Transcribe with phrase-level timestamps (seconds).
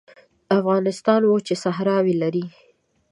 [0.59, 2.45] افغانستان وچې صحراوې لري